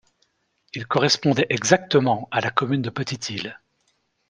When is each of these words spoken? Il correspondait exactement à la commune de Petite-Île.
Il 0.73 0.87
correspondait 0.87 1.45
exactement 1.51 2.27
à 2.31 2.41
la 2.41 2.49
commune 2.49 2.81
de 2.81 2.89
Petite-Île. 2.89 3.59